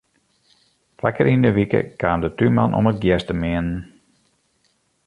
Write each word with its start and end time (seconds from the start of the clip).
Twa 0.97 1.09
kear 1.15 1.29
yn 1.33 1.47
'e 1.47 1.51
wike 1.57 1.79
kaam 2.01 2.19
de 2.23 2.29
túnman 2.37 2.75
om 2.77 2.89
it 2.91 3.01
gjers 3.03 3.25
te 3.27 3.33
meanen. 3.41 3.79